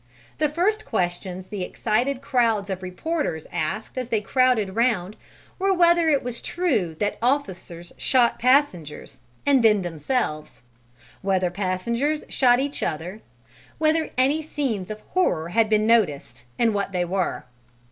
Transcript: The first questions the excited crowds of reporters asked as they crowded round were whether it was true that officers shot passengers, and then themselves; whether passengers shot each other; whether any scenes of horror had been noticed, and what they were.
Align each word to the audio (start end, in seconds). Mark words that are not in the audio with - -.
The 0.39 0.49
first 0.49 0.83
questions 0.83 1.45
the 1.45 1.61
excited 1.61 2.23
crowds 2.23 2.71
of 2.71 2.81
reporters 2.81 3.45
asked 3.51 3.99
as 3.99 4.09
they 4.09 4.19
crowded 4.19 4.75
round 4.75 5.15
were 5.59 5.71
whether 5.75 6.09
it 6.09 6.23
was 6.23 6.41
true 6.41 6.95
that 6.95 7.19
officers 7.21 7.93
shot 7.97 8.39
passengers, 8.39 9.21
and 9.45 9.61
then 9.63 9.83
themselves; 9.83 10.61
whether 11.21 11.51
passengers 11.51 12.23
shot 12.29 12.59
each 12.59 12.81
other; 12.81 13.21
whether 13.77 14.09
any 14.17 14.41
scenes 14.41 14.89
of 14.89 15.01
horror 15.09 15.49
had 15.49 15.69
been 15.69 15.85
noticed, 15.85 16.45
and 16.57 16.73
what 16.73 16.93
they 16.93 17.05
were. 17.05 17.45